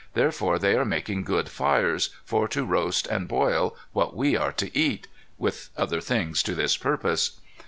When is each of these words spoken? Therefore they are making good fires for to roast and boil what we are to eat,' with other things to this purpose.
Therefore 0.15 0.57
they 0.57 0.75
are 0.75 0.83
making 0.83 1.25
good 1.25 1.47
fires 1.47 2.09
for 2.25 2.47
to 2.47 2.65
roast 2.65 3.05
and 3.05 3.27
boil 3.27 3.75
what 3.93 4.15
we 4.15 4.35
are 4.35 4.51
to 4.53 4.75
eat,' 4.75 5.07
with 5.37 5.69
other 5.77 6.01
things 6.01 6.41
to 6.41 6.55
this 6.55 6.75
purpose. 6.75 7.39